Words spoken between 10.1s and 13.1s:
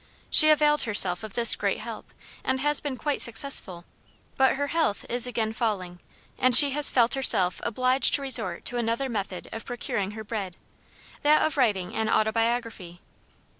her bread that of writing an Autobiography.